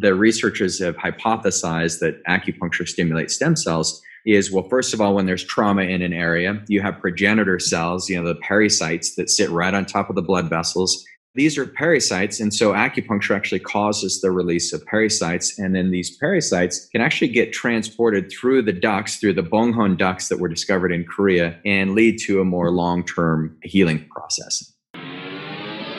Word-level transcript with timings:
the 0.00 0.14
researchers 0.14 0.78
have 0.78 0.96
hypothesized 0.96 2.00
that 2.00 2.22
acupuncture 2.24 2.88
stimulates 2.88 3.34
stem 3.34 3.56
cells 3.56 4.02
is 4.26 4.52
well 4.52 4.68
first 4.68 4.92
of 4.92 5.00
all 5.00 5.14
when 5.14 5.26
there's 5.26 5.44
trauma 5.44 5.82
in 5.82 6.02
an 6.02 6.12
area 6.12 6.62
you 6.68 6.80
have 6.82 7.00
progenitor 7.00 7.58
cells 7.58 8.08
you 8.08 8.20
know 8.20 8.26
the 8.26 8.38
pericytes 8.40 9.14
that 9.16 9.30
sit 9.30 9.50
right 9.50 9.74
on 9.74 9.84
top 9.84 10.10
of 10.10 10.16
the 10.16 10.22
blood 10.22 10.48
vessels. 10.48 11.04
These 11.36 11.56
are 11.56 11.64
pericytes 11.64 12.40
and 12.40 12.52
so 12.52 12.72
acupuncture 12.72 13.36
actually 13.36 13.60
causes 13.60 14.20
the 14.20 14.32
release 14.32 14.72
of 14.72 14.84
pericytes 14.86 15.52
and 15.58 15.76
then 15.76 15.92
these 15.92 16.18
pericytes 16.20 16.90
can 16.90 17.00
actually 17.00 17.28
get 17.28 17.52
transported 17.52 18.32
through 18.32 18.62
the 18.62 18.72
ducts 18.72 19.16
through 19.16 19.34
the 19.34 19.42
Bonghan 19.42 19.96
ducts 19.96 20.28
that 20.28 20.40
were 20.40 20.48
discovered 20.48 20.90
in 20.90 21.04
korea 21.04 21.58
and 21.64 21.94
lead 21.94 22.18
to 22.26 22.40
a 22.40 22.44
more 22.44 22.72
long-term 22.72 23.56
healing 23.62 24.04
process 24.10 24.74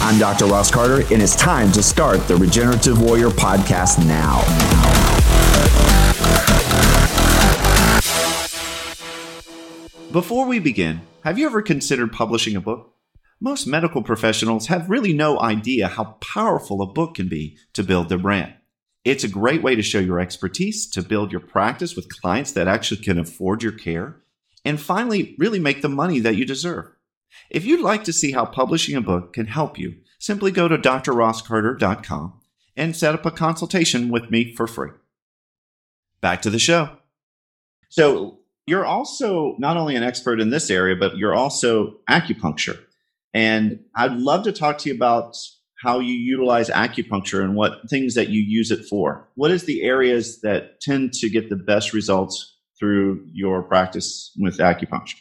I'm 0.00 0.16
Dr. 0.16 0.46
Ross 0.46 0.70
Carter, 0.70 1.00
and 1.12 1.20
it's 1.20 1.34
time 1.34 1.72
to 1.72 1.82
start 1.82 2.28
the 2.28 2.36
Regenerative 2.36 3.02
Warrior 3.02 3.30
podcast 3.30 3.98
now. 4.06 4.38
Before 10.12 10.46
we 10.46 10.60
begin, 10.60 11.00
have 11.24 11.36
you 11.36 11.46
ever 11.46 11.62
considered 11.62 12.12
publishing 12.12 12.54
a 12.54 12.60
book? 12.60 12.94
Most 13.40 13.66
medical 13.66 14.02
professionals 14.04 14.68
have 14.68 14.88
really 14.88 15.12
no 15.12 15.40
idea 15.40 15.88
how 15.88 16.16
powerful 16.20 16.80
a 16.80 16.86
book 16.86 17.16
can 17.16 17.28
be 17.28 17.58
to 17.72 17.82
build 17.82 18.08
their 18.08 18.18
brand. 18.18 18.54
It's 19.04 19.24
a 19.24 19.28
great 19.28 19.64
way 19.64 19.74
to 19.74 19.82
show 19.82 19.98
your 19.98 20.20
expertise, 20.20 20.86
to 20.90 21.02
build 21.02 21.32
your 21.32 21.40
practice 21.40 21.96
with 21.96 22.20
clients 22.20 22.52
that 22.52 22.68
actually 22.68 23.02
can 23.02 23.18
afford 23.18 23.64
your 23.64 23.72
care, 23.72 24.22
and 24.64 24.80
finally, 24.80 25.34
really 25.38 25.58
make 25.58 25.82
the 25.82 25.88
money 25.88 26.20
that 26.20 26.36
you 26.36 26.44
deserve. 26.44 26.88
If 27.50 27.64
you'd 27.64 27.80
like 27.80 28.04
to 28.04 28.12
see 28.12 28.32
how 28.32 28.44
publishing 28.44 28.96
a 28.96 29.00
book 29.00 29.32
can 29.32 29.46
help 29.46 29.78
you, 29.78 29.96
simply 30.18 30.50
go 30.50 30.68
to 30.68 30.78
drrosscarter.com 30.78 32.40
and 32.76 32.96
set 32.96 33.14
up 33.14 33.26
a 33.26 33.30
consultation 33.30 34.08
with 34.08 34.30
me 34.30 34.54
for 34.54 34.66
free. 34.66 34.90
Back 36.20 36.42
to 36.42 36.50
the 36.50 36.58
show. 36.58 36.90
So, 37.88 38.38
you're 38.66 38.84
also 38.84 39.56
not 39.58 39.78
only 39.78 39.96
an 39.96 40.02
expert 40.02 40.40
in 40.40 40.50
this 40.50 40.68
area, 40.68 40.94
but 40.94 41.16
you're 41.16 41.34
also 41.34 41.94
acupuncture. 42.08 42.78
And 43.32 43.80
I'd 43.96 44.12
love 44.12 44.44
to 44.44 44.52
talk 44.52 44.76
to 44.78 44.90
you 44.90 44.94
about 44.94 45.38
how 45.82 46.00
you 46.00 46.12
utilize 46.12 46.68
acupuncture 46.68 47.42
and 47.42 47.54
what 47.54 47.88
things 47.88 48.14
that 48.14 48.28
you 48.28 48.42
use 48.42 48.70
it 48.70 48.84
for. 48.84 49.28
What 49.36 49.50
is 49.50 49.64
the 49.64 49.82
areas 49.82 50.40
that 50.42 50.80
tend 50.80 51.14
to 51.14 51.30
get 51.30 51.48
the 51.48 51.56
best 51.56 51.94
results 51.94 52.56
through 52.78 53.24
your 53.32 53.62
practice 53.62 54.32
with 54.38 54.58
acupuncture? 54.58 55.16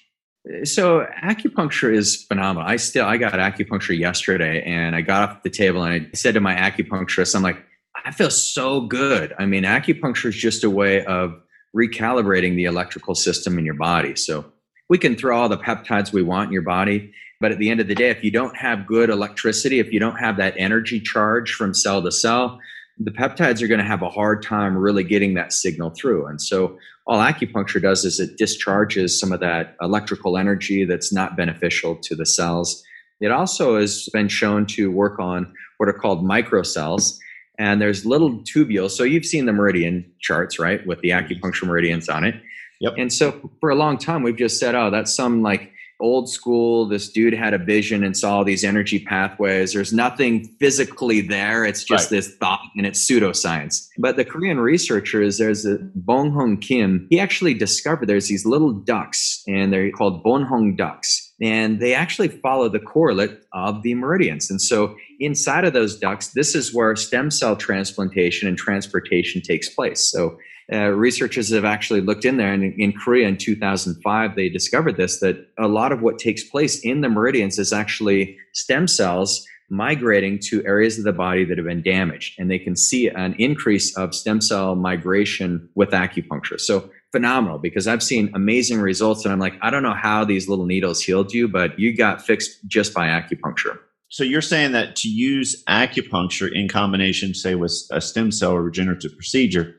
So 0.64 1.06
acupuncture 1.24 1.94
is 1.94 2.24
phenomenal. 2.24 2.68
I 2.68 2.78
still 2.78 3.06
I 3.06 3.18
got 3.18 3.34
acupuncture 3.34 3.98
yesterday 3.98 4.62
and 4.64 4.96
I 4.96 5.02
got 5.02 5.30
off 5.30 5.44
the 5.44 5.50
table 5.50 5.84
and 5.84 6.08
I 6.08 6.16
said 6.16 6.36
to 6.36 6.40
my 6.40 6.56
acupuncturist, 6.56 7.36
I'm 7.36 7.44
like, 7.44 7.64
I 8.06 8.12
feel 8.12 8.30
so 8.30 8.82
good. 8.82 9.34
I 9.38 9.46
mean, 9.46 9.64
acupuncture 9.64 10.28
is 10.28 10.36
just 10.36 10.64
a 10.64 10.70
way 10.70 11.04
of 11.06 11.36
recalibrating 11.76 12.56
the 12.56 12.66
electrical 12.66 13.16
system 13.16 13.58
in 13.60 13.66
your 13.66 13.76
body. 13.76 14.16
So 14.16 14.46
we 14.90 14.98
can 14.98 15.16
throw 15.16 15.38
all 15.38 15.50
the 15.50 15.58
peptides 15.58 16.14
we 16.14 16.24
want 16.24 16.48
in 16.48 16.54
your 16.54 16.62
body, 16.62 17.12
but 17.42 17.52
at 17.52 17.58
the 17.58 17.70
end 17.70 17.82
of 17.82 17.88
the 17.88 17.96
day, 17.96 18.10
if 18.10 18.24
you 18.24 18.32
don't 18.32 18.56
have 18.56 18.88
good 18.88 19.10
electricity, 19.10 19.80
if 19.80 19.92
you 19.92 20.00
don't 20.00 20.18
have 20.18 20.38
that 20.38 20.54
energy 20.58 21.00
charge 21.00 21.52
from 21.54 21.74
cell 21.74 22.02
to 22.02 22.12
cell, 22.12 22.60
the 23.00 23.12
peptides 23.12 23.62
are 23.62 23.68
going 23.68 23.80
to 23.80 23.86
have 23.86 24.02
a 24.02 24.10
hard 24.10 24.42
time 24.42 24.76
really 24.78 25.04
getting 25.04 25.34
that 25.36 25.54
signal 25.54 25.92
through. 25.92 26.26
And 26.26 26.42
so 26.42 26.78
all 27.08 27.20
acupuncture 27.20 27.82
does 27.82 28.04
is 28.04 28.20
it 28.20 28.38
discharges 28.38 29.20
some 29.20 29.32
of 29.32 29.40
that 29.40 29.76
electrical 29.82 30.38
energy 30.38 30.84
that's 30.84 31.14
not 31.14 31.38
beneficial 31.38 31.96
to 31.96 32.16
the 32.16 32.26
cells. 32.26 32.84
It 33.22 33.32
also 33.32 33.80
has 33.80 34.10
been 34.14 34.28
shown 34.28 34.66
to 34.68 34.92
work 34.92 35.18
on 35.20 35.52
what 35.78 35.90
are 35.90 35.94
called 35.94 36.24
microcells. 36.24 37.18
And 37.58 37.82
there's 37.82 38.06
little 38.06 38.44
tubules. 38.44 38.92
So 38.92 39.04
you've 39.04 39.26
seen 39.26 39.46
the 39.46 39.54
meridian 39.54 40.12
charts, 40.20 40.60
right, 40.60 40.86
with 40.86 41.00
the 41.02 41.10
mm-hmm. 41.10 41.34
acupuncture 41.34 41.66
meridians 41.66 42.10
on 42.10 42.24
it. 42.24 42.36
Yep. 42.82 42.94
And 42.98 43.12
so 43.12 43.50
for 43.60 43.70
a 43.70 43.76
long 43.76 43.98
time, 43.98 44.22
we've 44.22 44.38
just 44.38 44.60
said, 44.60 44.76
oh, 44.76 44.92
that's 44.92 45.16
some 45.16 45.42
like 45.42 45.72
old 46.00 46.30
school. 46.30 46.88
This 46.88 47.10
dude 47.10 47.34
had 47.34 47.54
a 47.54 47.58
vision 47.58 48.04
and 48.04 48.16
saw 48.16 48.44
these 48.44 48.64
energy 48.64 49.00
pathways. 49.00 49.74
There's 49.74 49.94
nothing 49.94 50.48
physically 50.60 51.22
there. 51.22 51.66
It's 51.66 51.84
just 51.84 52.06
right. 52.06 52.18
this 52.18 52.36
thought 52.36 52.62
and 52.76 52.86
it's 52.86 53.10
pseudoscience. 53.10 53.88
But 53.98 54.16
the 54.16 54.26
Korean 54.26 54.60
researchers, 54.60 55.38
there's 55.38 55.66
a 55.66 55.78
Bonghan 55.78 56.62
Kim, 56.62 57.08
he 57.10 57.20
actually 57.20 57.54
discovered 57.54 58.08
there's 58.08 58.28
these 58.28 58.46
little 58.46 58.72
ducts 58.72 59.44
and 59.48 59.74
they're 59.74 59.92
called 59.92 60.24
Bonghong 60.24 60.78
ducts. 60.78 61.27
And 61.42 61.80
they 61.80 61.94
actually 61.94 62.30
follow 62.30 62.68
the 62.68 62.80
correlate 62.80 63.40
of 63.54 63.84
the 63.84 63.94
meridians. 63.94 64.50
And 64.50 64.62
so 64.62 64.96
inside 65.20 65.66
of 65.66 65.74
those 65.74 65.98
ducts, 65.98 66.30
this 66.30 66.56
is 66.56 66.74
where 66.74 66.96
stem 66.96 67.30
cell 67.30 67.56
transplantation 67.56 68.48
and 68.48 68.58
transportation 68.58 69.42
takes 69.42 69.70
place. 69.70 70.10
So 70.10 70.38
uh, 70.72 70.90
researchers 70.90 71.50
have 71.50 71.64
actually 71.64 72.02
looked 72.02 72.26
in 72.26 72.36
there, 72.36 72.52
and 72.52 72.64
in, 72.64 72.74
in 72.78 72.92
Korea 72.92 73.28
in 73.28 73.38
2005, 73.38 74.36
they 74.36 74.50
discovered 74.50 74.98
this 74.98 75.20
that 75.22 75.48
a 75.58 75.68
lot 75.68 75.94
of 75.94 76.02
what 76.02 76.20
takes 76.20 76.44
place 76.44 76.80
in 76.82 77.02
the 77.02 77.08
meridians 77.08 77.58
is 77.58 77.72
actually 77.72 78.38
stem 78.54 78.86
cells 78.86 79.48
migrating 79.70 80.40
to 80.40 80.66
areas 80.66 80.98
of 80.98 81.04
the 81.04 81.14
body 81.14 81.44
that 81.46 81.58
have 81.58 81.68
been 81.68 81.82
damaged. 81.82 82.40
And 82.40 82.50
they 82.50 82.60
can 82.60 82.76
see 82.76 83.10
an 83.10 83.36
increase 83.38 83.96
of 83.98 84.16
stem 84.16 84.42
cell 84.42 84.76
migration 84.76 85.70
with 85.76 85.90
acupuncture. 85.90 86.60
So 86.60 86.90
phenomenal 87.18 87.58
because 87.58 87.88
I've 87.88 88.04
seen 88.04 88.30
amazing 88.36 88.80
results. 88.80 89.26
And 89.26 89.34
I'm 89.34 89.40
like, 89.40 89.56
I 89.64 89.72
don't 89.72 89.82
know 89.82 89.96
how 89.96 90.24
these 90.24 90.48
little 90.48 90.68
needles 90.68 91.02
healed 91.02 91.34
you, 91.34 91.48
but 91.48 91.80
you 91.80 91.98
got 91.98 92.22
fixed 92.22 92.60
just 92.68 92.94
by 92.94 93.08
acupuncture. 93.08 93.80
So 94.10 94.24
you're 94.24 94.42
saying 94.44 94.74
that 94.74 94.96
to 94.98 95.10
use 95.10 95.64
acupuncture 95.68 96.48
in 96.54 96.70
combination, 96.70 97.34
say, 97.34 97.56
with 97.56 97.74
a 97.92 98.02
stem 98.02 98.32
cell 98.32 98.52
or 98.52 98.62
regenerative 98.62 99.14
procedure, 99.16 99.76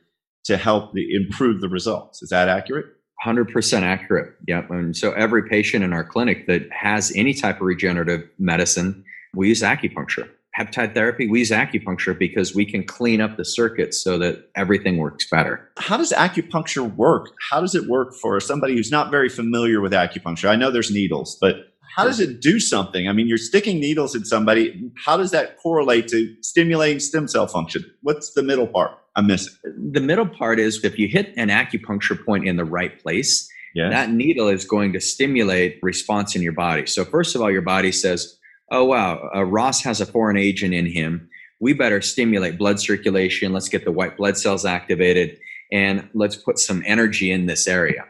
to 0.46 0.56
help 0.56 0.94
the, 0.94 1.14
improve 1.14 1.60
the 1.60 1.68
results. 1.68 2.22
Is 2.22 2.30
that 2.30 2.48
accurate? 2.48 2.86
100% 3.24 3.82
accurate. 3.82 4.34
Yep. 4.48 4.70
And 4.70 4.96
so 4.96 5.12
every 5.12 5.48
patient 5.48 5.84
in 5.84 5.92
our 5.92 6.04
clinic 6.04 6.48
that 6.48 6.68
has 6.72 7.12
any 7.14 7.34
type 7.34 7.56
of 7.56 7.62
regenerative 7.62 8.28
medicine, 8.38 9.04
we 9.34 9.48
use 9.48 9.62
acupuncture. 9.62 10.28
Peptide 10.58 10.92
therapy, 10.94 11.28
we 11.28 11.38
use 11.38 11.50
acupuncture 11.50 12.18
because 12.18 12.54
we 12.54 12.64
can 12.64 12.82
clean 12.84 13.20
up 13.20 13.36
the 13.36 13.44
circuits 13.44 14.02
so 14.02 14.18
that 14.18 14.50
everything 14.56 14.96
works 14.98 15.28
better. 15.30 15.70
How 15.76 15.96
does 15.96 16.12
acupuncture 16.12 16.92
work? 16.96 17.30
How 17.50 17.60
does 17.60 17.74
it 17.74 17.88
work 17.88 18.14
for 18.20 18.40
somebody 18.40 18.74
who's 18.74 18.90
not 18.90 19.10
very 19.10 19.28
familiar 19.28 19.80
with 19.80 19.92
acupuncture? 19.92 20.48
I 20.48 20.56
know 20.56 20.70
there's 20.70 20.90
needles, 20.90 21.38
but 21.40 21.68
how 21.96 22.04
does 22.04 22.20
it 22.20 22.40
do 22.40 22.60
something? 22.60 23.08
I 23.08 23.12
mean, 23.12 23.26
you're 23.26 23.38
sticking 23.38 23.80
needles 23.80 24.14
in 24.14 24.24
somebody. 24.24 24.90
How 25.04 25.16
does 25.16 25.30
that 25.32 25.58
correlate 25.58 26.06
to 26.08 26.34
stimulating 26.42 27.00
stem 27.00 27.26
cell 27.26 27.46
function? 27.46 27.84
What's 28.02 28.34
the 28.34 28.42
middle 28.42 28.66
part? 28.66 28.92
I'm 29.16 29.26
missing? 29.26 29.54
The 29.64 30.00
middle 30.00 30.26
part 30.26 30.60
is 30.60 30.84
if 30.84 30.98
you 30.98 31.08
hit 31.08 31.32
an 31.36 31.48
acupuncture 31.48 32.24
point 32.24 32.46
in 32.46 32.56
the 32.56 32.64
right 32.64 33.00
place, 33.02 33.50
yes. 33.74 33.90
that 33.90 34.10
needle 34.10 34.48
is 34.48 34.64
going 34.64 34.92
to 34.92 35.00
stimulate 35.00 35.78
response 35.82 36.36
in 36.36 36.42
your 36.42 36.52
body. 36.52 36.86
So, 36.86 37.04
first 37.04 37.34
of 37.34 37.40
all, 37.42 37.50
your 37.50 37.62
body 37.62 37.90
says, 37.90 38.36
Oh, 38.70 38.84
wow, 38.84 39.30
uh, 39.34 39.44
Ross 39.44 39.82
has 39.82 40.00
a 40.00 40.06
foreign 40.06 40.36
agent 40.36 40.74
in 40.74 40.86
him. 40.86 41.28
We 41.60 41.72
better 41.72 42.00
stimulate 42.00 42.58
blood 42.58 42.78
circulation. 42.80 43.52
Let's 43.52 43.68
get 43.68 43.84
the 43.84 43.92
white 43.92 44.16
blood 44.16 44.36
cells 44.36 44.64
activated 44.64 45.38
and 45.72 46.08
let's 46.14 46.36
put 46.36 46.58
some 46.58 46.82
energy 46.86 47.30
in 47.30 47.46
this 47.46 47.66
area. 47.66 48.04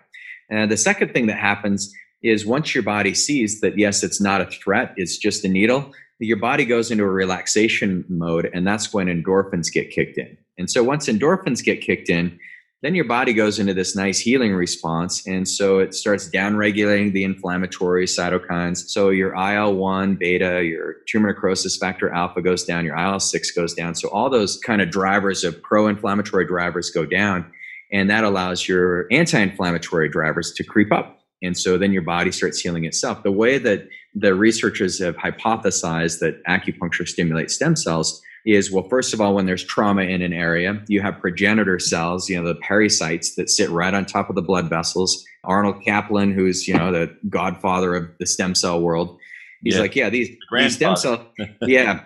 And 0.51 0.71
the 0.71 0.77
second 0.77 1.13
thing 1.13 1.27
that 1.27 1.39
happens 1.39 1.93
is 2.23 2.45
once 2.45 2.75
your 2.75 2.83
body 2.83 3.15
sees 3.15 3.61
that, 3.61 3.79
yes, 3.79 4.03
it's 4.03 4.21
not 4.21 4.41
a 4.41 4.47
threat, 4.47 4.93
it's 4.97 5.17
just 5.17 5.45
a 5.45 5.49
needle, 5.49 5.93
your 6.19 6.39
body 6.39 6.65
goes 6.65 6.91
into 6.91 7.05
a 7.05 7.09
relaxation 7.09 8.05
mode, 8.09 8.51
and 8.53 8.67
that's 8.67 8.93
when 8.93 9.07
endorphins 9.07 9.73
get 9.73 9.91
kicked 9.91 10.19
in. 10.19 10.37
And 10.59 10.69
so 10.69 10.83
once 10.83 11.07
endorphins 11.07 11.63
get 11.63 11.81
kicked 11.81 12.11
in, 12.11 12.39
then 12.83 12.95
your 12.95 13.07
body 13.07 13.33
goes 13.33 13.59
into 13.59 13.75
this 13.75 13.97
nice 13.97 14.21
healing 14.21 14.55
response. 14.55 15.27
And 15.27 15.49
so 15.49 15.81
it 15.81 15.95
starts 15.95 16.31
downregulating 16.31 17.13
the 17.13 17.25
inflammatory 17.25 18.07
cytokines. 18.07 18.89
So 18.89 19.11
your 19.11 19.35
IL 19.35 19.75
1 19.75 20.15
beta, 20.15 20.65
your 20.65 20.97
tumor 21.09 21.33
necrosis 21.33 21.77
factor 21.77 22.11
alpha 22.11 22.41
goes 22.41 22.65
down, 22.65 22.85
your 22.85 22.97
IL 22.97 23.19
6 23.19 23.51
goes 23.51 23.75
down. 23.75 23.97
So 23.97 24.09
all 24.11 24.31
those 24.31 24.59
kind 24.59 24.81
of 24.81 24.91
drivers 24.91 25.43
of 25.43 25.61
pro 25.63 25.89
inflammatory 25.89 26.47
drivers 26.47 26.91
go 26.91 27.05
down. 27.05 27.51
And 27.91 28.09
that 28.11 28.23
allows 28.23 28.69
your 28.69 29.07
anti 29.11 29.41
inflammatory 29.41 30.09
drivers 30.09 30.53
to 30.53 30.63
creep 30.63 30.93
up. 30.93 31.19
And 31.43 31.57
so 31.57 31.79
then 31.79 31.93
your 31.93 32.03
body 32.03 32.31
starts 32.31 32.61
healing 32.61 32.85
itself. 32.85 33.23
The 33.23 33.33
way 33.33 33.59
that 33.59 33.89
the 34.15 34.35
researchers 34.35 35.01
have 35.01 35.17
hypothesized 35.17 36.21
that 36.21 36.43
acupuncture 36.45 37.07
stimulates 37.07 37.55
stem 37.55 37.77
cells 37.77 38.23
is 38.47 38.71
well, 38.71 38.89
first 38.89 39.13
of 39.13 39.21
all, 39.21 39.35
when 39.35 39.47
there's 39.47 39.65
trauma 39.65 40.03
in 40.03 40.23
an 40.23 40.33
area, 40.33 40.83
you 40.89 41.01
have 41.01 41.19
progenitor 41.21 41.79
cells, 41.79 42.29
you 42.29 42.41
know, 42.41 42.47
the 42.47 42.59
pericytes 42.61 43.35
that 43.37 43.51
sit 43.51 43.69
right 43.71 43.95
on 43.95 44.07
top 44.07 44.29
of 44.29 44.37
the 44.37 44.43
blood 44.43 44.69
vessels. 44.69 45.25
Arnold 45.45 45.83
Caplan, 45.85 46.35
who's, 46.35 46.67
you 46.67 46.75
know, 46.75 46.93
the 46.93 47.17
godfather 47.29 47.95
of 47.95 48.09
the 48.19 48.27
stem 48.27 48.55
cell 48.55 48.81
world, 48.81 49.19
he's 49.63 49.75
yeah. 49.75 49.81
like, 49.81 49.97
yeah, 49.97 50.11
these, 50.11 50.29
these 50.53 50.75
stem 50.75 50.97
cells, 50.97 51.21
yeah, 51.63 52.05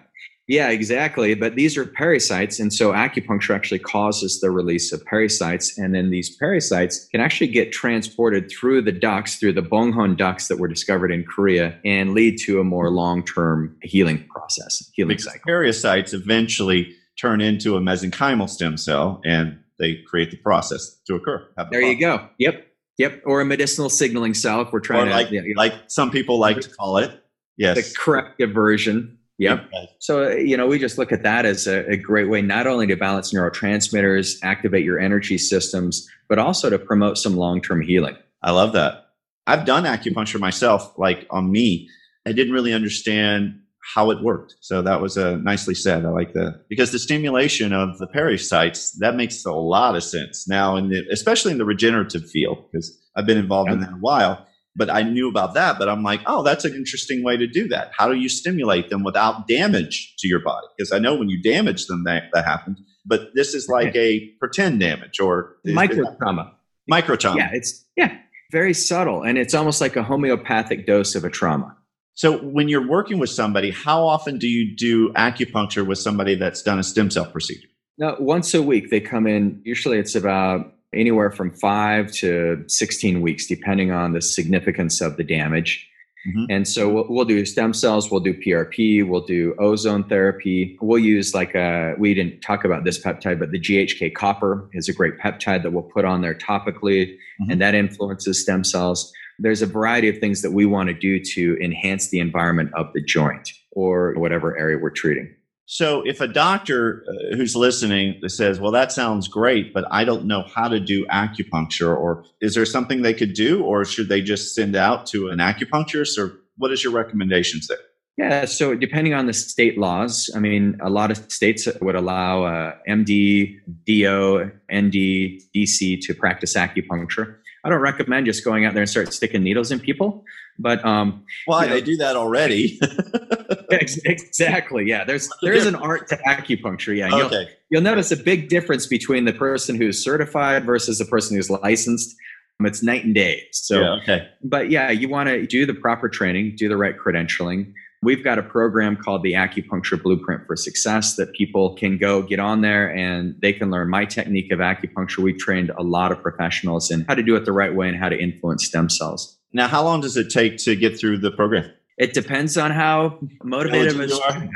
yeah, 0.53 0.69
exactly. 0.69 1.35
But 1.35 1.55
these 1.55 1.79
are 1.79 1.87
pericytes. 1.87 2.61
And 2.61 2.75
so 2.75 2.93
acupuncture 2.93 3.55
actually 3.55 3.79
causes 3.79 4.43
the 4.43 4.51
release 4.51 4.93
of 4.93 5.03
pericytes. 5.07 5.79
And 5.79 5.95
then 5.95 6.11
these 6.11 6.39
pericytes 6.39 7.09
can 7.11 7.23
actually 7.23 7.47
get 7.47 7.73
transported 7.73 8.51
through 8.51 8.83
the 8.83 8.93
ducts, 8.93 9.37
through 9.37 9.55
the 9.55 9.63
Bonghan 9.63 10.15
ducts 10.15 10.49
that 10.49 10.59
were 10.59 10.69
discovered 10.69 11.11
in 11.11 11.25
Korea, 11.25 11.79
and 11.87 12.13
lead 12.13 12.39
to 12.41 12.61
a 12.61 12.65
more 12.65 12.91
long 12.91 13.25
term 13.25 13.75
healing 13.81 14.27
process, 14.29 14.91
healing 14.93 15.17
because 15.17 15.25
cycle. 15.25 15.41
Pericytes 15.49 16.13
eventually 16.13 16.95
turn 17.19 17.41
into 17.41 17.75
a 17.77 17.81
mesenchymal 17.81 18.47
stem 18.47 18.77
cell 18.77 19.23
and 19.25 19.59
they 19.79 20.03
create 20.07 20.31
the 20.31 20.37
process 20.37 21.01
to 21.07 21.15
occur. 21.15 21.49
The 21.57 21.67
there 21.71 21.81
process. 21.81 21.95
you 21.95 21.99
go. 21.99 22.29
Yep. 22.39 22.67
Yep. 22.99 23.23
Or 23.25 23.41
a 23.41 23.47
medicinal 23.47 23.89
signaling 23.89 24.35
cell 24.35 24.61
if 24.61 24.71
we're 24.71 24.81
trying 24.81 25.07
or 25.07 25.13
to. 25.13 25.17
Like, 25.17 25.31
you 25.31 25.41
know, 25.41 25.49
like 25.57 25.73
some 25.87 26.11
people 26.11 26.39
like 26.39 26.61
to 26.61 26.69
call 26.69 26.99
it. 26.99 27.11
Yes. 27.57 27.77
The 27.77 27.97
corrective 27.99 28.51
version 28.51 29.19
Yep. 29.43 29.71
So, 29.99 30.31
you 30.31 30.57
know, 30.57 30.67
we 30.67 30.79
just 30.79 30.99
look 30.99 31.13
at 31.13 31.23
that 31.23 31.45
as 31.45 31.67
a, 31.67 31.91
a, 31.91 31.97
great 31.97 32.29
way 32.29 32.43
not 32.43 32.67
only 32.67 32.87
to 32.87 32.97
balance 32.97 33.33
neurotransmitters, 33.33 34.39
activate 34.43 34.85
your 34.85 34.99
energy 34.99 35.39
systems, 35.39 36.09
but 36.29 36.39
also 36.39 36.71
to 36.71 36.79
promote 36.79 37.19
some 37.19 37.37
long 37.37 37.61
term 37.61 37.83
healing. 37.83 38.17
I 38.43 38.53
love 38.53 38.73
that. 38.75 39.07
I've 39.47 39.65
done 39.65 39.85
acupuncture 39.85 40.41
myself, 40.41 40.97
like 40.97 41.27
on 41.31 41.51
me. 41.51 41.89
I 42.27 42.33
didn't 42.33 42.53
really 42.53 42.73
understand 42.73 43.59
how 43.95 44.11
it 44.11 44.23
worked. 44.23 44.55
So 44.61 44.81
that 44.83 45.01
was 45.01 45.19
uh, 45.19 45.37
nicely 45.39 45.75
said. 45.75 46.05
I 46.05 46.11
like 46.11 46.35
that 46.35 46.67
because 46.69 46.93
the 46.93 47.01
stimulation 47.01 47.73
of 47.73 47.99
the 47.99 48.07
pericytes 48.07 48.97
that 48.99 49.17
makes 49.17 49.45
a 49.45 49.53
lot 49.53 49.97
of 49.97 50.05
sense 50.05 50.47
now, 50.47 50.77
in 50.77 50.89
the, 50.89 51.05
especially 51.11 51.51
in 51.51 51.59
the 51.59 51.65
regenerative 51.65 52.31
field, 52.31 52.65
because 52.71 52.97
I've 53.17 53.27
been 53.27 53.39
involved 53.39 53.71
yep. 53.71 53.75
in 53.75 53.81
that 53.81 53.93
a 53.93 53.97
while 53.97 54.47
but 54.75 54.91
I 54.91 55.03
knew 55.03 55.29
about 55.29 55.55
that. 55.55 55.79
But 55.79 55.89
I'm 55.89 56.03
like, 56.03 56.21
oh, 56.27 56.43
that's 56.43 56.65
an 56.65 56.75
interesting 56.75 57.23
way 57.23 57.37
to 57.37 57.47
do 57.47 57.69
that. 57.69 57.93
How 57.97 58.09
do 58.09 58.15
you 58.15 58.29
stimulate 58.29 58.89
them 58.91 59.05
without 59.05 59.47
damage 59.47 60.15
to 60.19 60.29
your 60.29 60.41
body? 60.41 60.67
Because 60.77 60.93
I 60.93 60.99
know 60.99 61.15
when 61.15 61.29
you 61.29 61.43
damage 61.43 61.87
them, 61.87 62.05
that, 62.05 62.25
that 62.33 62.45
happens. 62.45 62.81
But 63.05 63.35
this 63.35 63.55
is 63.55 63.69
like 63.69 63.95
a 63.97 64.29
pretend 64.39 64.81
damage 64.81 65.19
or 65.21 65.57
micro 65.65 66.15
trauma. 66.17 66.55
Micro 66.89 67.17
trauma. 67.17 67.39
Yeah, 67.39 67.51
it's 67.53 67.85
yeah, 67.97 68.17
very 68.51 68.75
subtle, 68.75 69.23
and 69.23 69.39
it's 69.39 69.55
almost 69.55 69.81
like 69.81 69.97
a 69.97 70.03
homeopathic 70.03 70.87
dose 70.87 71.15
of 71.15 71.25
a 71.25 71.31
trauma. 71.31 71.77
So 72.15 72.39
when 72.39 72.69
you're 72.69 72.87
working 72.87 73.19
with 73.19 73.31
somebody, 73.31 73.71
how 73.71 74.05
often 74.05 74.39
do 74.39 74.47
you 74.47 74.77
do 74.77 75.13
acupuncture 75.15 75.87
with 75.87 75.99
somebody 75.99 76.35
that's 76.35 76.63
done 76.63 76.79
a 76.79 76.83
stem 76.83 77.11
cell 77.11 77.25
procedure? 77.25 77.69
No, 77.99 78.17
once 78.21 78.55
a 78.55 78.63
week 78.63 78.91
they 78.91 79.01
come 79.01 79.27
in. 79.27 79.61
Usually 79.65 79.99
it's 79.99 80.15
about 80.15 80.73
anywhere 80.95 81.31
from 81.31 81.51
five 81.53 82.11
to 82.13 82.65
16 82.67 83.21
weeks, 83.21 83.47
depending 83.47 83.91
on 83.91 84.13
the 84.13 84.21
significance 84.21 85.01
of 85.01 85.17
the 85.17 85.25
damage. 85.25 85.89
Mm-hmm. 86.27 86.45
And 86.51 86.69
so 86.69 86.89
we'll, 86.89 87.07
we'll, 87.09 87.25
do 87.25 87.45
stem 87.45 87.75
cells, 87.75 88.11
we'll 88.11 88.21
do 88.21 88.33
PRP, 88.35 89.07
we'll 89.07 89.27
do 89.27 89.57
ozone 89.59 90.05
therapy. 90.05 90.79
We'll 90.81 91.01
use 91.01 91.35
like 91.35 91.55
a, 91.55 91.95
we 91.99 92.15
didn't 92.15 92.43
talk 92.43 92.65
about 92.65 92.85
this 92.85 93.03
peptide, 93.03 93.41
but 93.41 93.51
the 93.51 93.59
GHK 93.59 94.15
copper 94.15 94.69
is 94.73 94.89
a 94.89 94.93
great 94.93 95.19
peptide 95.19 95.65
that 95.65 95.73
we'll 95.73 95.83
put 95.83 96.05
on 96.05 96.21
there 96.21 96.35
topically, 96.35 97.09
mm-hmm. 97.09 97.51
and 97.51 97.61
that 97.61 97.75
influences 97.75 98.41
stem 98.41 98.63
cells. 98.63 99.13
There's 99.39 99.63
a 99.63 99.67
variety 99.67 100.09
of 100.09 100.19
things 100.19 100.43
that 100.43 100.53
we 100.53 100.65
want 100.65 100.89
to 100.89 100.95
do 100.95 101.19
to 101.19 101.59
enhance 101.61 102.09
the 102.11 102.21
environment 102.21 102.71
of 102.75 102.93
the 102.93 103.03
joint 103.03 103.51
or 103.73 104.15
whatever 104.15 104.57
area 104.57 104.79
we're 104.79 104.91
treating. 104.91 105.35
So 105.67 106.03
if 106.05 106.21
a 106.21 106.29
doctor 106.29 107.05
uh, 107.09 107.37
who's 107.37 107.57
listening 107.57 108.21
says, 108.27 108.61
"Well, 108.61 108.73
that 108.73 108.93
sounds 108.93 109.29
great, 109.29 109.73
but 109.73 109.85
I 109.91 110.05
don't 110.05 110.27
know 110.27 110.43
how 110.43 110.69
to 110.69 110.81
do 110.81 111.07
acupuncture," 111.07 111.97
or 111.97 112.25
is 112.41 112.55
there 112.55 112.67
something 112.67 113.03
they 113.03 113.15
could 113.15 113.35
do, 113.35 113.63
or 113.63 113.85
should 113.85 114.09
they 114.09 114.21
just 114.21 114.55
send 114.55 114.77
out 114.77 115.07
to 115.07 115.29
an 115.29 115.39
acupuncturist, 115.39 116.19
or 116.19 116.41
what 116.57 116.73
is 116.73 116.85
your 116.85 116.93
recommendations 116.93 117.69
there? 117.69 117.79
Yeah, 118.19 118.45
so 118.45 118.75
depending 118.75 119.15
on 119.15 119.27
the 119.27 119.33
state 119.33 119.79
laws, 119.79 120.29
I 120.37 120.39
mean, 120.39 120.79
a 120.83 120.91
lot 120.91 121.11
of 121.11 121.33
states 121.33 121.67
would 121.81 121.95
allow 121.95 122.45
uh, 122.45 122.75
MD, 122.87 123.59
DO, 123.87 124.51
ND, 124.71 125.41
DC 125.57 126.01
to 126.03 126.15
practice 126.15 126.55
acupuncture. 126.55 127.37
I 127.65 127.71
don't 127.71 127.81
recommend 127.81 128.27
just 128.27 128.45
going 128.45 128.67
out 128.67 128.75
there 128.75 128.83
and 128.83 128.91
start 128.91 129.15
sticking 129.15 129.43
needles 129.43 129.71
in 129.71 129.81
people. 129.81 130.25
But 130.59 130.85
um, 130.85 131.25
why 131.47 131.63
you 131.65 131.69
know, 131.69 131.75
they 131.77 131.81
do 131.81 131.97
that 131.99 132.17
already? 132.17 132.79
exactly. 134.05 134.85
Yeah. 134.87 135.05
There's 135.05 135.29
there 135.43 135.53
is 135.53 135.67
an 135.67 135.75
art 135.75 136.09
to 136.09 136.17
acupuncture. 136.19 136.97
Yeah. 136.97 137.09
You'll, 137.09 137.27
okay. 137.27 137.49
you'll 137.71 137.83
notice 137.83 138.11
a 138.11 138.17
big 138.17 138.49
difference 138.49 138.87
between 138.87 139.25
the 139.25 139.33
person 139.33 139.77
who's 139.77 140.03
certified 140.03 140.65
versus 140.65 140.99
the 140.99 141.05
person 141.05 141.37
who's 141.37 141.51
licensed. 141.51 142.15
Um, 142.61 142.67
it's 142.67 142.83
night 142.83 143.05
and 143.05 143.15
day. 143.15 143.43
So, 143.53 143.81
yeah, 143.81 143.91
okay. 144.03 144.29
But 144.43 144.71
yeah, 144.71 144.91
you 144.91 145.09
want 145.09 145.29
to 145.29 145.47
do 145.47 145.67
the 145.67 145.75
proper 145.75 146.09
training, 146.09 146.55
do 146.57 146.69
the 146.69 146.77
right 146.77 146.95
credentialing. 146.97 147.73
We've 148.03 148.25
got 148.25 148.37
a 148.37 148.43
program 148.43 148.97
called 148.97 149.23
the 149.23 149.35
Acupuncture 149.35 150.03
Blueprint 150.03 150.45
for 150.47 150.57
Success 150.57 151.15
that 151.17 151.33
people 151.35 151.77
can 151.77 151.99
go 151.99 152.21
get 152.21 152.41
on 152.41 152.61
there 152.61 152.93
and 152.93 153.37
they 153.41 153.53
can 153.53 153.71
learn 153.71 153.91
my 153.91 154.05
technique 154.05 154.51
of 154.51 154.59
acupuncture. 154.59 155.19
We've 155.19 155.39
trained 155.39 155.71
a 155.79 155.85
lot 155.85 156.11
of 156.11 156.21
professionals 156.21 156.91
in 156.91 157.05
how 157.07 157.15
to 157.15 157.23
do 157.23 157.37
it 157.37 157.45
the 157.45 157.53
right 157.53 157.73
way 157.73 157.89
and 157.89 157.97
how 157.97 158.09
to 158.09 158.19
influence 158.19 158.67
stem 158.67 158.89
cells. 158.89 159.39
Now, 159.53 159.69
how 159.69 159.85
long 159.85 160.01
does 160.01 160.17
it 160.17 160.31
take 160.31 160.57
to 160.59 160.75
get 160.75 160.99
through 160.99 161.19
the 161.19 161.31
program? 161.31 161.71
It 161.99 162.15
depends 162.15 162.57
on 162.57 162.71
how 162.71 163.19
motivated 163.43 163.97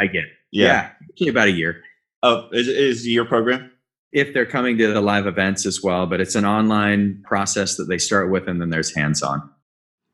I 0.00 0.06
get. 0.06 0.25
Yeah. 0.50 0.91
yeah, 1.17 1.31
about 1.31 1.49
a 1.49 1.53
year. 1.53 1.83
Oh, 2.23 2.49
is, 2.53 2.69
is 2.69 3.06
your 3.06 3.25
program? 3.25 3.71
If 4.12 4.33
they're 4.33 4.47
coming 4.47 4.79
to 4.79 4.93
the 4.93 5.00
live 5.00 5.27
events 5.27 5.67
as 5.67 5.83
well, 5.83 6.06
but 6.06 6.21
it's 6.21 6.35
an 6.35 6.47
online 6.47 7.23
process 7.25 7.77
that 7.77 7.85
they 7.85 7.99
start 7.99 8.31
with 8.31 8.49
and 8.49 8.61
then 8.61 8.71
there's 8.71 8.94
hands 8.94 9.23
on. 9.23 9.49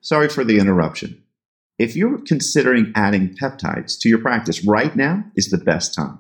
Sorry 0.01 0.29
for 0.29 0.43
the 0.43 0.59
interruption. 0.59 1.23
If 1.79 1.95
you're 1.95 2.19
considering 2.19 2.93
adding 2.97 3.37
peptides 3.41 3.99
to 4.01 4.09
your 4.09 4.19
practice 4.19 4.65
right 4.65 4.95
now 4.97 5.25
is 5.37 5.51
the 5.51 5.59
best 5.59 5.95
time. 5.95 6.19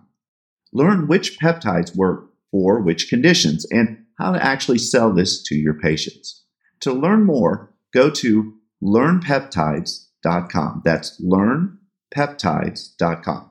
Learn 0.72 1.08
which 1.08 1.38
peptides 1.38 1.94
work 1.96 2.30
for 2.50 2.80
which 2.80 3.08
conditions 3.08 3.66
and 3.70 4.04
how 4.18 4.32
to 4.32 4.44
actually 4.44 4.78
sell 4.78 5.12
this 5.12 5.42
to 5.44 5.54
your 5.54 5.74
patients. 5.74 6.44
To 6.80 6.92
learn 6.92 7.24
more, 7.24 7.72
go 7.92 8.10
to 8.10 8.54
learnpeptides.com. 8.82 10.11
That's 10.22 11.20
learnpeptides.com. 11.20 13.50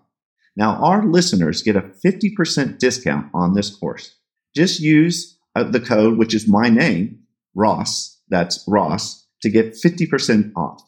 Now, 0.55 0.75
our 0.83 1.05
listeners 1.05 1.61
get 1.61 1.75
a 1.75 1.81
50% 1.81 2.77
discount 2.77 3.27
on 3.33 3.53
this 3.53 3.73
course. 3.73 4.15
Just 4.55 4.81
use 4.81 5.37
uh, 5.55 5.63
the 5.63 5.79
code, 5.79 6.17
which 6.17 6.33
is 6.33 6.47
my 6.47 6.69
name, 6.69 7.19
Ross, 7.55 8.19
that's 8.29 8.63
Ross, 8.67 9.27
to 9.41 9.49
get 9.49 9.73
50% 9.73 10.51
off. 10.55 10.81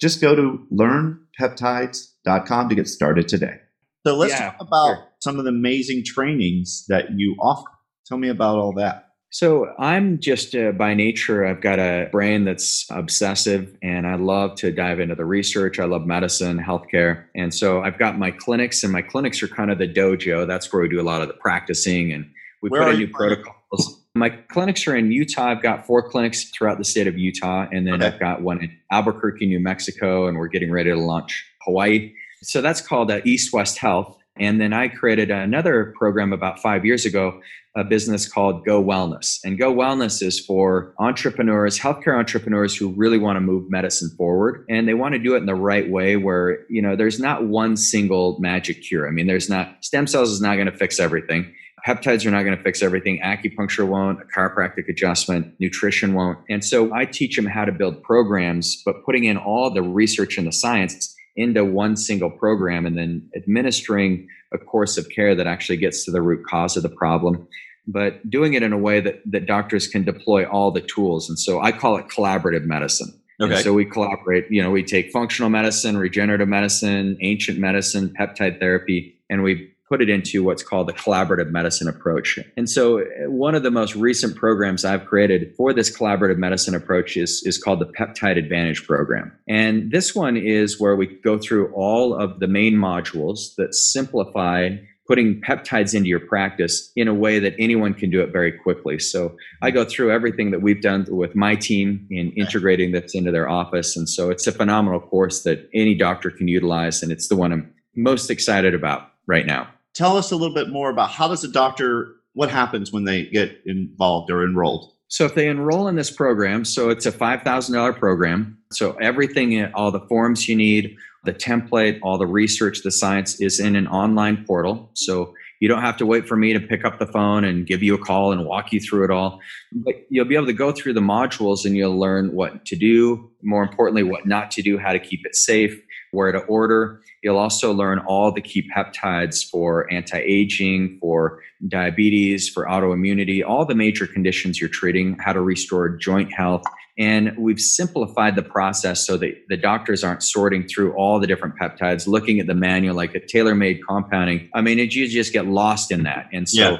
Just 0.00 0.20
go 0.20 0.34
to 0.34 0.66
learnpeptides.com 0.72 2.68
to 2.68 2.74
get 2.74 2.88
started 2.88 3.28
today. 3.28 3.58
So 4.06 4.16
let's 4.16 4.32
yeah, 4.32 4.50
talk 4.50 4.60
about 4.60 4.86
sure. 4.86 5.08
some 5.20 5.38
of 5.38 5.44
the 5.44 5.50
amazing 5.50 6.02
trainings 6.04 6.84
that 6.88 7.12
you 7.16 7.36
offer. 7.40 7.70
Tell 8.06 8.18
me 8.18 8.28
about 8.28 8.58
all 8.58 8.72
that. 8.74 9.11
So 9.32 9.72
I'm 9.78 10.20
just 10.20 10.54
uh, 10.54 10.72
by 10.72 10.92
nature, 10.92 11.46
I've 11.46 11.62
got 11.62 11.78
a 11.78 12.06
brain 12.12 12.44
that's 12.44 12.86
obsessive 12.90 13.74
and 13.82 14.06
I 14.06 14.16
love 14.16 14.56
to 14.56 14.70
dive 14.70 15.00
into 15.00 15.14
the 15.14 15.24
research. 15.24 15.78
I 15.78 15.86
love 15.86 16.04
medicine, 16.04 16.58
healthcare. 16.58 17.24
And 17.34 17.54
so 17.54 17.82
I've 17.82 17.98
got 17.98 18.18
my 18.18 18.30
clinics 18.30 18.84
and 18.84 18.92
my 18.92 19.00
clinics 19.00 19.42
are 19.42 19.48
kind 19.48 19.70
of 19.70 19.78
the 19.78 19.88
dojo. 19.88 20.46
That's 20.46 20.70
where 20.70 20.82
we 20.82 20.88
do 20.90 21.00
a 21.00 21.02
lot 21.02 21.22
of 21.22 21.28
the 21.28 21.34
practicing 21.34 22.12
and 22.12 22.30
we 22.60 22.68
where 22.68 22.82
put 22.82 22.92
in 22.92 22.98
new 22.98 23.08
protocols. 23.08 24.02
My 24.14 24.28
clinics 24.28 24.86
are 24.86 24.94
in 24.94 25.10
Utah. 25.10 25.46
I've 25.46 25.62
got 25.62 25.86
four 25.86 26.06
clinics 26.06 26.50
throughout 26.50 26.76
the 26.76 26.84
state 26.84 27.06
of 27.06 27.16
Utah. 27.16 27.66
And 27.72 27.86
then 27.86 28.02
okay. 28.02 28.08
I've 28.08 28.20
got 28.20 28.42
one 28.42 28.62
in 28.62 28.70
Albuquerque, 28.90 29.46
New 29.46 29.60
Mexico, 29.60 30.28
and 30.28 30.36
we're 30.36 30.48
getting 30.48 30.70
ready 30.70 30.90
to 30.90 30.96
launch 30.96 31.46
Hawaii. 31.62 32.12
So 32.42 32.60
that's 32.60 32.82
called 32.82 33.10
uh, 33.10 33.22
East 33.24 33.50
West 33.54 33.78
Health. 33.78 34.18
And 34.38 34.60
then 34.60 34.72
I 34.72 34.88
created 34.88 35.30
another 35.30 35.94
program 35.98 36.32
about 36.32 36.58
five 36.58 36.84
years 36.86 37.04
ago, 37.04 37.40
a 37.76 37.84
business 37.84 38.30
called 38.30 38.64
Go 38.64 38.82
Wellness. 38.82 39.38
And 39.44 39.58
Go 39.58 39.74
Wellness 39.74 40.22
is 40.22 40.40
for 40.40 40.94
entrepreneurs, 40.98 41.78
healthcare 41.78 42.18
entrepreneurs 42.18 42.74
who 42.74 42.94
really 42.94 43.18
want 43.18 43.36
to 43.36 43.40
move 43.40 43.70
medicine 43.70 44.10
forward. 44.16 44.64
And 44.70 44.88
they 44.88 44.94
want 44.94 45.14
to 45.14 45.18
do 45.18 45.34
it 45.34 45.38
in 45.38 45.46
the 45.46 45.54
right 45.54 45.90
way 45.90 46.16
where, 46.16 46.66
you 46.70 46.80
know, 46.80 46.96
there's 46.96 47.20
not 47.20 47.46
one 47.46 47.76
single 47.76 48.38
magic 48.40 48.82
cure. 48.82 49.06
I 49.06 49.10
mean, 49.10 49.26
there's 49.26 49.50
not, 49.50 49.84
stem 49.84 50.06
cells 50.06 50.30
is 50.30 50.40
not 50.40 50.54
going 50.54 50.70
to 50.70 50.76
fix 50.76 50.98
everything. 50.98 51.52
Peptides 51.86 52.24
are 52.24 52.30
not 52.30 52.44
going 52.44 52.56
to 52.56 52.62
fix 52.62 52.80
everything. 52.82 53.20
Acupuncture 53.24 53.86
won't, 53.86 54.20
a 54.20 54.38
chiropractic 54.38 54.88
adjustment, 54.88 55.52
nutrition 55.58 56.14
won't. 56.14 56.38
And 56.48 56.64
so 56.64 56.94
I 56.94 57.04
teach 57.04 57.34
them 57.36 57.46
how 57.46 57.64
to 57.64 57.72
build 57.72 58.02
programs, 58.02 58.80
but 58.84 59.04
putting 59.04 59.24
in 59.24 59.36
all 59.36 59.68
the 59.70 59.82
research 59.82 60.38
and 60.38 60.46
the 60.46 60.52
science 60.52 61.14
into 61.36 61.64
one 61.64 61.96
single 61.96 62.30
program 62.30 62.86
and 62.86 62.98
then 62.98 63.28
administering 63.36 64.28
a 64.52 64.58
course 64.58 64.98
of 64.98 65.08
care 65.08 65.34
that 65.34 65.46
actually 65.46 65.76
gets 65.78 66.04
to 66.04 66.10
the 66.10 66.22
root 66.22 66.44
cause 66.46 66.76
of 66.76 66.82
the 66.82 66.88
problem 66.88 67.46
but 67.88 68.30
doing 68.30 68.54
it 68.54 68.62
in 68.62 68.72
a 68.72 68.78
way 68.78 69.00
that, 69.00 69.20
that 69.26 69.46
doctors 69.46 69.88
can 69.88 70.04
deploy 70.04 70.44
all 70.44 70.70
the 70.70 70.80
tools 70.80 71.28
and 71.28 71.38
so 71.38 71.60
i 71.60 71.72
call 71.72 71.96
it 71.96 72.06
collaborative 72.08 72.64
medicine 72.64 73.08
okay. 73.40 73.54
And 73.54 73.62
so 73.62 73.72
we 73.72 73.84
collaborate 73.84 74.46
you 74.50 74.62
know 74.62 74.70
we 74.70 74.82
take 74.82 75.10
functional 75.10 75.50
medicine 75.50 75.96
regenerative 75.96 76.48
medicine 76.48 77.16
ancient 77.20 77.58
medicine 77.58 78.14
peptide 78.18 78.60
therapy 78.60 79.18
and 79.30 79.42
we 79.42 79.71
put 79.92 80.00
it 80.00 80.08
into 80.08 80.42
what's 80.42 80.62
called 80.62 80.88
the 80.88 80.92
collaborative 80.94 81.50
medicine 81.50 81.86
approach. 81.86 82.38
And 82.56 82.70
so, 82.70 83.00
uh, 83.00 83.04
one 83.26 83.54
of 83.54 83.62
the 83.62 83.70
most 83.70 83.94
recent 83.94 84.36
programs 84.36 84.86
I've 84.86 85.04
created 85.04 85.54
for 85.54 85.74
this 85.74 85.94
collaborative 85.94 86.38
medicine 86.38 86.74
approach 86.74 87.14
is, 87.18 87.42
is 87.44 87.62
called 87.62 87.80
the 87.80 87.92
Peptide 87.98 88.38
Advantage 88.38 88.86
Program. 88.86 89.30
And 89.46 89.90
this 89.90 90.14
one 90.14 90.38
is 90.38 90.80
where 90.80 90.96
we 90.96 91.08
go 91.22 91.36
through 91.36 91.70
all 91.74 92.14
of 92.14 92.40
the 92.40 92.46
main 92.46 92.72
modules 92.72 93.54
that 93.58 93.74
simplify 93.74 94.70
putting 95.06 95.42
peptides 95.42 95.94
into 95.94 96.08
your 96.08 96.20
practice 96.20 96.90
in 96.96 97.06
a 97.06 97.12
way 97.12 97.38
that 97.38 97.54
anyone 97.58 97.92
can 97.92 98.08
do 98.08 98.22
it 98.22 98.32
very 98.32 98.52
quickly. 98.52 98.98
So 98.98 99.36
I 99.60 99.70
go 99.70 99.84
through 99.84 100.10
everything 100.10 100.52
that 100.52 100.62
we've 100.62 100.80
done 100.80 101.04
with 101.10 101.34
my 101.34 101.54
team 101.54 102.06
in 102.10 102.32
integrating 102.32 102.92
this 102.92 103.14
into 103.14 103.30
their 103.30 103.46
office. 103.46 103.94
And 103.94 104.08
so 104.08 104.30
it's 104.30 104.46
a 104.46 104.52
phenomenal 104.52 105.00
course 105.00 105.42
that 105.42 105.68
any 105.74 105.94
doctor 105.94 106.30
can 106.30 106.48
utilize. 106.48 107.02
And 107.02 107.12
it's 107.12 107.28
the 107.28 107.36
one 107.36 107.52
I'm 107.52 107.74
most 107.94 108.30
excited 108.30 108.74
about 108.74 109.10
right 109.26 109.44
now. 109.44 109.68
Tell 109.94 110.16
us 110.16 110.30
a 110.32 110.36
little 110.36 110.54
bit 110.54 110.70
more 110.70 110.90
about 110.90 111.10
how 111.10 111.28
does 111.28 111.44
a 111.44 111.48
doctor, 111.48 112.14
what 112.32 112.50
happens 112.50 112.92
when 112.92 113.04
they 113.04 113.26
get 113.26 113.60
involved 113.66 114.30
or 114.30 114.44
enrolled? 114.44 114.90
So 115.08 115.26
if 115.26 115.34
they 115.34 115.48
enroll 115.48 115.88
in 115.88 115.96
this 115.96 116.10
program, 116.10 116.64
so 116.64 116.88
it's 116.88 117.04
a 117.04 117.12
$5,000 117.12 117.98
program. 117.98 118.56
So 118.72 118.92
everything, 118.92 119.62
all 119.74 119.90
the 119.90 120.00
forms 120.08 120.48
you 120.48 120.56
need, 120.56 120.96
the 121.24 121.34
template, 121.34 121.98
all 122.02 122.16
the 122.16 122.26
research, 122.26 122.80
the 122.82 122.90
science 122.90 123.38
is 123.38 123.60
in 123.60 123.76
an 123.76 123.86
online 123.86 124.44
portal. 124.46 124.90
So 124.94 125.34
you 125.60 125.68
don't 125.68 125.82
have 125.82 125.98
to 125.98 126.06
wait 126.06 126.26
for 126.26 126.36
me 126.36 126.54
to 126.54 126.60
pick 126.60 126.84
up 126.84 126.98
the 126.98 127.06
phone 127.06 127.44
and 127.44 127.66
give 127.66 127.82
you 127.82 127.94
a 127.94 127.98
call 127.98 128.32
and 128.32 128.46
walk 128.46 128.72
you 128.72 128.80
through 128.80 129.04
it 129.04 129.10
all. 129.10 129.38
But 129.72 129.94
you'll 130.08 130.24
be 130.24 130.34
able 130.34 130.46
to 130.46 130.52
go 130.54 130.72
through 130.72 130.94
the 130.94 131.00
modules 131.00 131.64
and 131.66 131.76
you'll 131.76 131.98
learn 131.98 132.32
what 132.32 132.64
to 132.64 132.74
do, 132.74 133.30
more 133.42 133.62
importantly, 133.62 134.02
what 134.02 134.26
not 134.26 134.50
to 134.52 134.62
do, 134.62 134.78
how 134.78 134.92
to 134.92 134.98
keep 134.98 135.20
it 135.24 135.36
safe, 135.36 135.78
where 136.12 136.30
to 136.30 136.38
order. 136.40 137.00
You'll 137.22 137.38
also 137.38 137.72
learn 137.72 137.98
all 138.00 138.30
the 138.32 138.40
key 138.40 138.68
peptides 138.74 139.44
for 139.48 139.92
anti 139.92 140.18
aging, 140.18 140.98
for 141.00 141.40
diabetes, 141.66 142.48
for 142.48 142.66
autoimmunity, 142.66 143.44
all 143.44 143.66
the 143.66 143.74
major 143.74 144.06
conditions 144.06 144.60
you're 144.60 144.70
treating, 144.70 145.16
how 145.18 145.32
to 145.32 145.40
restore 145.40 145.88
joint 145.88 146.32
health. 146.32 146.62
And 146.98 147.34
we've 147.38 147.58
simplified 147.58 148.36
the 148.36 148.42
process 148.42 149.06
so 149.06 149.16
that 149.16 149.32
the 149.48 149.56
doctors 149.56 150.04
aren't 150.04 150.22
sorting 150.22 150.68
through 150.68 150.92
all 150.94 151.18
the 151.18 151.26
different 151.26 151.54
peptides, 151.58 152.06
looking 152.06 152.38
at 152.38 152.46
the 152.46 152.54
manual 152.54 152.94
like 152.94 153.14
a 153.14 153.26
tailor 153.26 153.54
made 153.54 153.80
compounding. 153.86 154.50
I 154.54 154.60
mean, 154.60 154.78
it, 154.78 154.94
you 154.94 155.08
just 155.08 155.32
get 155.32 155.46
lost 155.46 155.90
in 155.90 156.02
that. 156.02 156.28
And 156.32 156.48
so 156.48 156.72
yeah. 156.72 156.76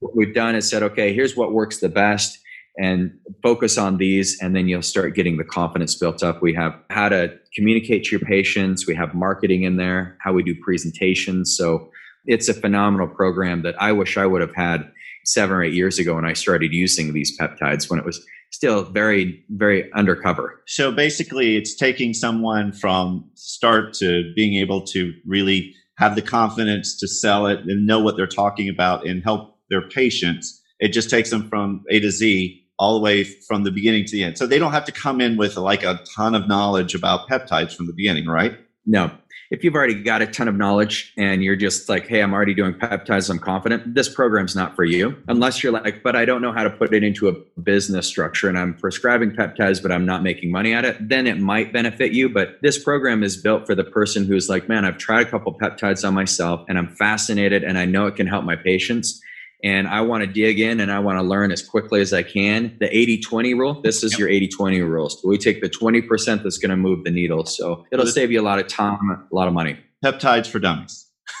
what 0.00 0.14
we've 0.14 0.34
done 0.34 0.54
is 0.54 0.68
said, 0.68 0.82
okay, 0.82 1.14
here's 1.14 1.34
what 1.34 1.52
works 1.52 1.80
the 1.80 1.88
best 1.88 2.38
and 2.78 3.12
focus 3.42 3.78
on 3.78 3.98
these 3.98 4.36
and 4.40 4.56
then 4.56 4.66
you'll 4.68 4.82
start 4.82 5.14
getting 5.14 5.36
the 5.36 5.44
confidence 5.44 5.94
built 5.94 6.22
up. 6.22 6.42
We 6.42 6.54
have 6.54 6.74
how 6.90 7.08
to 7.08 7.32
communicate 7.54 8.04
to 8.04 8.10
your 8.12 8.20
patients. 8.20 8.86
We 8.86 8.96
have 8.96 9.14
marketing 9.14 9.62
in 9.62 9.76
there 9.76 10.16
how 10.20 10.32
we 10.32 10.42
do 10.42 10.54
presentations. 10.62 11.54
So 11.56 11.90
it's 12.26 12.48
a 12.48 12.54
phenomenal 12.54 13.08
program 13.08 13.62
that 13.62 13.74
i 13.80 13.92
wish 13.92 14.16
i 14.16 14.26
would 14.26 14.40
have 14.40 14.54
had 14.54 14.90
seven 15.24 15.56
or 15.56 15.62
eight 15.62 15.74
years 15.74 15.98
ago 15.98 16.14
when 16.14 16.24
i 16.24 16.32
started 16.32 16.72
using 16.72 17.12
these 17.12 17.36
peptides 17.38 17.90
when 17.90 17.98
it 17.98 18.04
was 18.04 18.24
still 18.50 18.84
very 18.84 19.44
very 19.50 19.92
undercover. 19.94 20.62
So 20.68 20.92
basically 20.92 21.56
it's 21.56 21.74
taking 21.74 22.14
someone 22.14 22.72
from 22.72 23.28
start 23.34 23.94
to 23.94 24.32
being 24.36 24.54
able 24.54 24.86
to 24.86 25.12
really 25.26 25.74
have 25.98 26.14
the 26.14 26.22
confidence 26.22 26.96
to 27.00 27.08
sell 27.08 27.46
it 27.46 27.60
and 27.66 27.86
know 27.86 28.00
what 28.00 28.16
they're 28.16 28.26
talking 28.26 28.68
about 28.68 29.06
and 29.06 29.24
help 29.24 29.58
their 29.70 29.88
patients. 29.88 30.62
It 30.78 30.88
just 30.88 31.10
takes 31.10 31.30
them 31.30 31.48
from 31.48 31.82
a 31.90 31.98
to 31.98 32.10
z 32.12 32.63
all 32.84 32.92
the 32.92 33.00
way 33.00 33.24
from 33.24 33.64
the 33.64 33.70
beginning 33.70 34.04
to 34.04 34.12
the 34.12 34.22
end. 34.22 34.36
So 34.36 34.46
they 34.46 34.58
don't 34.58 34.72
have 34.72 34.84
to 34.84 34.92
come 34.92 35.22
in 35.22 35.38
with 35.38 35.56
like 35.56 35.82
a 35.82 36.00
ton 36.14 36.34
of 36.34 36.46
knowledge 36.46 36.94
about 36.94 37.26
peptides 37.30 37.74
from 37.74 37.86
the 37.86 37.94
beginning, 37.94 38.26
right? 38.26 38.58
No. 38.84 39.10
If 39.50 39.64
you've 39.64 39.74
already 39.74 40.02
got 40.02 40.20
a 40.20 40.26
ton 40.26 40.48
of 40.48 40.54
knowledge 40.54 41.14
and 41.16 41.42
you're 41.42 41.56
just 41.56 41.88
like, 41.88 42.06
hey, 42.06 42.20
I'm 42.20 42.34
already 42.34 42.52
doing 42.52 42.74
peptides, 42.74 43.30
I'm 43.30 43.38
confident, 43.38 43.94
this 43.94 44.10
program's 44.12 44.54
not 44.54 44.76
for 44.76 44.84
you. 44.84 45.16
Unless 45.28 45.62
you're 45.62 45.72
like, 45.72 46.02
but 46.02 46.14
I 46.14 46.26
don't 46.26 46.42
know 46.42 46.52
how 46.52 46.62
to 46.62 46.68
put 46.68 46.92
it 46.92 47.02
into 47.02 47.28
a 47.28 47.32
business 47.62 48.06
structure 48.06 48.50
and 48.50 48.58
I'm 48.58 48.74
prescribing 48.74 49.30
peptides, 49.30 49.80
but 49.80 49.90
I'm 49.90 50.04
not 50.04 50.22
making 50.22 50.50
money 50.50 50.74
at 50.74 50.84
it, 50.84 51.08
then 51.08 51.26
it 51.26 51.38
might 51.38 51.72
benefit 51.72 52.12
you. 52.12 52.28
But 52.28 52.58
this 52.60 52.82
program 52.82 53.22
is 53.22 53.38
built 53.38 53.64
for 53.64 53.74
the 53.74 53.84
person 53.84 54.26
who's 54.26 54.50
like, 54.50 54.68
man, 54.68 54.84
I've 54.84 54.98
tried 54.98 55.26
a 55.26 55.30
couple 55.30 55.56
peptides 55.58 56.06
on 56.06 56.12
myself 56.12 56.66
and 56.68 56.76
I'm 56.76 56.94
fascinated 56.96 57.64
and 57.64 57.78
I 57.78 57.86
know 57.86 58.06
it 58.06 58.16
can 58.16 58.26
help 58.26 58.44
my 58.44 58.56
patients 58.56 59.22
and 59.64 59.88
I 59.88 60.02
want 60.02 60.22
to 60.22 60.26
dig 60.26 60.60
in 60.60 60.78
and 60.78 60.92
I 60.92 60.98
want 60.98 61.18
to 61.18 61.22
learn 61.22 61.50
as 61.50 61.66
quickly 61.66 62.02
as 62.02 62.12
I 62.12 62.22
can. 62.22 62.76
The 62.80 62.96
80 62.96 63.22
20 63.22 63.54
rule, 63.54 63.80
this 63.80 64.04
is 64.04 64.12
yep. 64.12 64.18
your 64.20 64.28
80 64.28 64.48
20 64.48 64.80
rule. 64.82 65.08
So 65.08 65.26
we 65.26 65.38
take 65.38 65.62
the 65.62 65.70
20% 65.70 66.42
that's 66.42 66.58
going 66.58 66.70
to 66.70 66.76
move 66.76 67.02
the 67.04 67.10
needle. 67.10 67.46
So 67.46 67.86
it'll 67.90 68.06
save 68.06 68.30
you 68.30 68.40
a 68.40 68.44
lot 68.44 68.58
of 68.58 68.68
time, 68.68 68.98
a 69.10 69.34
lot 69.34 69.48
of 69.48 69.54
money. 69.54 69.78
Peptides 70.04 70.46
for 70.48 70.58
dummies. 70.58 71.10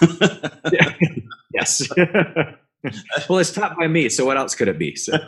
yes. 1.52 1.86
well, 3.28 3.38
it's 3.38 3.52
taught 3.52 3.76
by 3.78 3.88
me. 3.88 4.08
So 4.08 4.24
what 4.24 4.38
else 4.38 4.54
could 4.54 4.68
it 4.68 4.78
be? 4.78 4.96
So. 4.96 5.18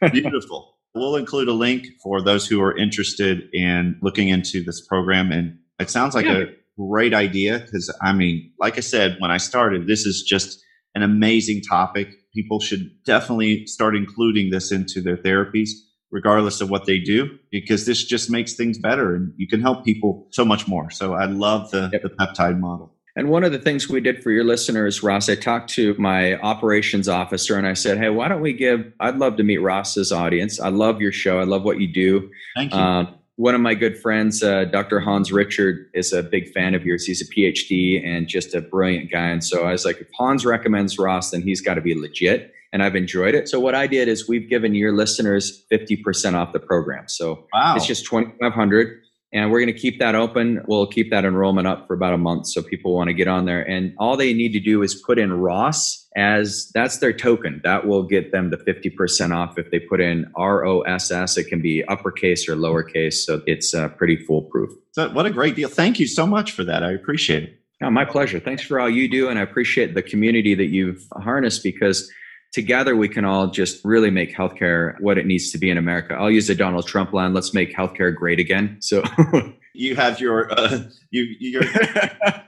Beautiful. 0.10 0.74
We'll 0.96 1.14
include 1.14 1.46
a 1.46 1.52
link 1.52 1.86
for 2.02 2.20
those 2.20 2.48
who 2.48 2.60
are 2.60 2.76
interested 2.76 3.48
in 3.52 3.98
looking 4.02 4.30
into 4.30 4.64
this 4.64 4.84
program. 4.84 5.30
And 5.30 5.58
it 5.78 5.90
sounds 5.90 6.16
like 6.16 6.26
yeah. 6.26 6.38
a 6.38 6.46
great 6.78 7.14
idea 7.14 7.58
because 7.58 7.94
I 8.02 8.12
mean, 8.12 8.52
like 8.58 8.76
I 8.76 8.80
said, 8.80 9.16
when 9.18 9.30
I 9.30 9.38
started, 9.38 9.86
this 9.86 10.06
is 10.06 10.22
just 10.22 10.62
an 10.94 11.02
amazing 11.02 11.62
topic. 11.62 12.08
People 12.34 12.60
should 12.60 12.90
definitely 13.04 13.66
start 13.66 13.96
including 13.96 14.50
this 14.50 14.72
into 14.72 15.00
their 15.00 15.16
therapies, 15.16 15.70
regardless 16.10 16.60
of 16.60 16.70
what 16.70 16.86
they 16.86 16.98
do, 16.98 17.38
because 17.50 17.86
this 17.86 18.04
just 18.04 18.30
makes 18.30 18.54
things 18.54 18.78
better 18.78 19.14
and 19.14 19.32
you 19.36 19.46
can 19.46 19.60
help 19.60 19.84
people 19.84 20.26
so 20.30 20.44
much 20.44 20.68
more. 20.68 20.90
So 20.90 21.14
I 21.14 21.26
love 21.26 21.70
the, 21.70 21.90
yep. 21.92 22.02
the 22.02 22.10
peptide 22.10 22.58
model. 22.58 22.92
And 23.18 23.30
one 23.30 23.44
of 23.44 23.52
the 23.52 23.58
things 23.58 23.88
we 23.88 24.00
did 24.00 24.22
for 24.22 24.30
your 24.30 24.44
listeners, 24.44 25.02
Ross, 25.02 25.30
I 25.30 25.36
talked 25.36 25.70
to 25.70 25.94
my 25.98 26.38
operations 26.40 27.08
officer 27.08 27.56
and 27.56 27.66
I 27.66 27.72
said, 27.72 27.96
Hey, 27.96 28.10
why 28.10 28.28
don't 28.28 28.42
we 28.42 28.52
give, 28.52 28.92
I'd 29.00 29.16
love 29.16 29.38
to 29.38 29.42
meet 29.42 29.58
Ross's 29.58 30.12
audience. 30.12 30.60
I 30.60 30.68
love 30.68 31.00
your 31.00 31.12
show. 31.12 31.38
I 31.38 31.44
love 31.44 31.62
what 31.62 31.80
you 31.80 31.90
do. 31.90 32.30
Thank 32.54 32.74
you. 32.74 32.78
Um, 32.78 33.14
one 33.36 33.54
of 33.54 33.60
my 33.60 33.74
good 33.74 33.98
friends, 33.98 34.42
uh, 34.42 34.64
Dr. 34.64 34.98
Hans 34.98 35.30
Richard, 35.30 35.90
is 35.92 36.12
a 36.12 36.22
big 36.22 36.52
fan 36.52 36.74
of 36.74 36.84
yours. 36.84 37.04
He's 37.04 37.20
a 37.20 37.26
PhD 37.26 38.04
and 38.04 38.26
just 38.26 38.54
a 38.54 38.62
brilliant 38.62 39.10
guy. 39.10 39.28
And 39.28 39.44
so 39.44 39.64
I 39.64 39.72
was 39.72 39.84
like, 39.84 40.00
if 40.00 40.08
Hans 40.16 40.46
recommends 40.46 40.98
Ross, 40.98 41.30
then 41.30 41.42
he's 41.42 41.60
got 41.60 41.74
to 41.74 41.82
be 41.82 41.98
legit. 41.98 42.52
And 42.72 42.82
I've 42.82 42.96
enjoyed 42.96 43.34
it. 43.34 43.48
So 43.48 43.60
what 43.60 43.74
I 43.74 43.86
did 43.86 44.08
is 44.08 44.28
we've 44.28 44.48
given 44.48 44.74
your 44.74 44.92
listeners 44.92 45.64
50% 45.70 46.34
off 46.34 46.52
the 46.52 46.58
program. 46.58 47.08
So 47.08 47.46
wow. 47.52 47.76
it's 47.76 47.86
just 47.86 48.06
2500 48.06 49.02
and 49.32 49.50
we're 49.50 49.60
going 49.60 49.72
to 49.72 49.78
keep 49.78 49.98
that 49.98 50.14
open. 50.14 50.62
We'll 50.66 50.86
keep 50.86 51.10
that 51.10 51.24
enrollment 51.24 51.66
up 51.66 51.86
for 51.86 51.94
about 51.94 52.14
a 52.14 52.18
month 52.18 52.46
so 52.46 52.62
people 52.62 52.94
want 52.94 53.08
to 53.08 53.14
get 53.14 53.28
on 53.28 53.44
there. 53.44 53.62
And 53.62 53.94
all 53.98 54.16
they 54.16 54.32
need 54.32 54.52
to 54.52 54.60
do 54.60 54.82
is 54.82 54.94
put 54.94 55.18
in 55.18 55.32
Ross 55.32 56.05
as 56.16 56.70
that's 56.74 56.98
their 56.98 57.12
token. 57.12 57.60
That 57.62 57.86
will 57.86 58.02
get 58.02 58.32
them 58.32 58.50
the 58.50 58.56
50% 58.56 59.36
off 59.36 59.58
if 59.58 59.70
they 59.70 59.78
put 59.78 60.00
in 60.00 60.26
ROSS. 60.36 61.36
It 61.36 61.44
can 61.44 61.60
be 61.60 61.84
uppercase 61.84 62.48
or 62.48 62.56
lowercase. 62.56 63.14
So 63.14 63.42
it's 63.46 63.74
uh, 63.74 63.88
pretty 63.90 64.16
foolproof. 64.16 64.70
So 64.92 65.10
what 65.10 65.26
a 65.26 65.30
great 65.30 65.54
deal. 65.54 65.68
Thank 65.68 66.00
you 66.00 66.06
so 66.06 66.26
much 66.26 66.52
for 66.52 66.64
that. 66.64 66.82
I 66.82 66.92
appreciate 66.92 67.42
it. 67.44 67.60
My 67.80 68.06
pleasure. 68.06 68.40
Thanks 68.40 68.62
for 68.62 68.80
all 68.80 68.88
you 68.88 69.08
do. 69.08 69.28
And 69.28 69.38
I 69.38 69.42
appreciate 69.42 69.94
the 69.94 70.02
community 70.02 70.54
that 70.54 70.68
you've 70.68 71.06
harnessed 71.12 71.62
because 71.62 72.10
together 72.52 72.96
we 72.96 73.06
can 73.06 73.26
all 73.26 73.48
just 73.48 73.84
really 73.84 74.10
make 74.10 74.34
healthcare 74.34 74.98
what 75.00 75.18
it 75.18 75.26
needs 75.26 75.52
to 75.52 75.58
be 75.58 75.68
in 75.68 75.76
America. 75.76 76.14
I'll 76.14 76.30
use 76.30 76.46
the 76.46 76.54
Donald 76.54 76.86
Trump 76.86 77.12
line. 77.12 77.34
Let's 77.34 77.52
make 77.52 77.76
healthcare 77.76 78.14
great 78.14 78.40
again. 78.40 78.78
So 78.80 79.02
you 79.74 79.94
have 79.94 80.18
your 80.20 80.50
uh, 80.58 80.84
you 81.10 81.24
your 81.38 81.64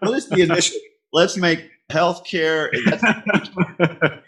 what 0.00 0.18
is 0.18 0.28
the 0.28 0.40
initial? 0.40 0.80
Let's 1.14 1.36
make 1.36 1.70
healthcare 1.92 2.70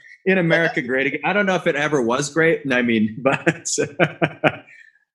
in 0.24 0.38
America 0.38 0.80
great 0.80 1.08
again. 1.08 1.20
I 1.24 1.32
don't 1.32 1.44
know 1.44 1.56
if 1.56 1.66
it 1.66 1.74
ever 1.74 2.00
was 2.00 2.32
great. 2.32 2.62
I 2.72 2.80
mean, 2.82 3.18
but 3.22 3.68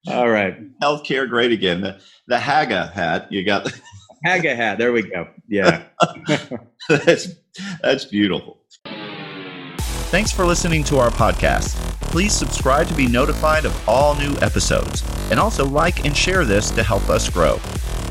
all 0.06 0.30
right, 0.30 0.58
healthcare 0.82 1.30
great 1.30 1.54
again. 1.54 1.80
The 1.80 2.02
the 2.28 2.38
Haga 2.38 2.88
hat 2.88 3.32
you 3.32 3.46
got. 3.46 3.72
Haga 4.26 4.54
hat. 4.54 4.78
There 4.78 4.92
we 4.92 5.04
go. 5.04 5.30
Yeah, 5.48 5.86
that's 6.90 7.30
that's 7.82 8.04
beautiful. 8.04 8.60
Thanks 10.12 10.32
for 10.32 10.46
listening 10.46 10.84
to 10.84 10.98
our 10.98 11.10
podcast. 11.10 11.76
Please 12.12 12.34
subscribe 12.34 12.88
to 12.88 12.94
be 12.94 13.08
notified 13.08 13.64
of 13.64 13.90
all 13.90 14.14
new 14.16 14.36
episodes, 14.42 15.04
and 15.32 15.40
also 15.40 15.66
like 15.66 16.06
and 16.06 16.16
share 16.16 16.44
this 16.44 16.70
to 16.72 16.84
help 16.84 17.10
us 17.10 17.30
grow. 17.30 17.56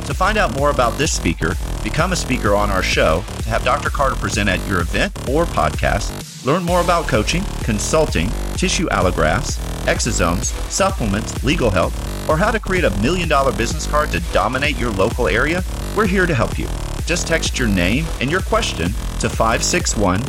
To 0.07 0.15
find 0.15 0.39
out 0.39 0.57
more 0.57 0.71
about 0.71 0.97
this 0.99 1.13
speaker, 1.13 1.55
become 1.83 2.13
a 2.13 2.17
speaker 2.17 2.55
on 2.55 2.71
our 2.71 2.83
show, 2.83 3.25
to 3.43 3.49
have 3.49 3.65
Dr. 3.65 3.91
Carter 3.91 4.17
present 4.17 4.49
at 4.49 4.65
your 4.69 4.81
event 4.81 5.17
or 5.29 5.45
podcast, 5.45 6.45
learn 6.45 6.63
more 6.63 6.81
about 6.81 7.09
coaching, 7.09 7.43
consulting, 7.63 8.31
tissue 8.57 8.89
allografts, 8.89 9.59
exosomes, 9.85 10.47
supplements, 10.71 11.43
legal 11.43 11.71
help, 11.71 11.93
or 12.29 12.37
how 12.37 12.51
to 12.51 12.61
create 12.61 12.85
a 12.85 12.91
million 13.01 13.29
dollar 13.29 13.53
business 13.53 13.87
card 13.87 14.11
to 14.11 14.21
dominate 14.33 14.79
your 14.79 14.91
local 14.93 15.29
area, 15.29 15.63
we're 15.97 16.07
here 16.07 16.27
to 16.27 16.35
help 16.35 16.59
you. 16.59 16.69
Just 17.07 17.27
text 17.27 17.59
your 17.59 17.69
name 17.69 18.05
and 18.21 18.31
your 18.31 18.41
question 18.43 18.93
to 19.19 19.29
561 19.29 20.21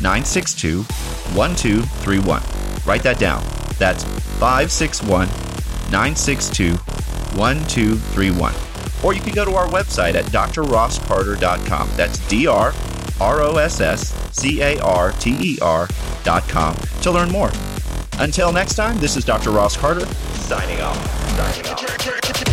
962 0.00 0.82
1231. 1.34 2.42
Write 2.86 3.02
that 3.02 3.18
down. 3.18 3.42
That's 3.78 4.04
561 4.04 5.28
962 5.90 6.76
1231. 7.36 8.71
Or 9.02 9.14
you 9.14 9.20
can 9.20 9.32
go 9.32 9.44
to 9.44 9.54
our 9.54 9.66
website 9.68 10.14
at 10.14 10.24
drrosscarter.com. 10.26 11.90
That's 11.96 12.18
D 12.28 12.46
R 12.46 12.72
R 13.20 13.42
O 13.42 13.56
S 13.56 13.80
S 13.80 14.14
C 14.36 14.62
A 14.62 14.80
R 14.80 15.12
T 15.12 15.36
E 15.40 15.58
R.com 15.60 16.76
to 17.02 17.10
learn 17.10 17.30
more. 17.30 17.50
Until 18.18 18.52
next 18.52 18.74
time, 18.74 18.98
this 18.98 19.16
is 19.16 19.24
Dr. 19.24 19.50
Ross 19.50 19.76
Carter 19.76 20.06
signing 20.34 20.80
off. 20.80 20.96
Signing 21.36 21.66
off. 21.70 22.51